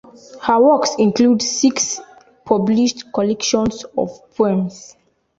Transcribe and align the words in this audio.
Her 0.41 0.59
works 0.59 0.95
include 0.97 1.43
six 1.43 2.01
published 2.45 3.13
collection 3.13 3.67
of 3.95 4.09
poems. 4.35 4.95